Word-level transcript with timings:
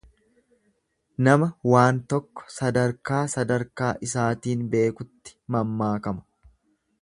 Nama 1.27 1.49
waan 1.71 1.99
tokko 2.13 2.47
sadarkaa 2.55 3.21
sadarkaa 3.35 3.91
isaatiin 4.09 4.65
beekutti 4.73 5.37
mammaakama. 5.57 6.27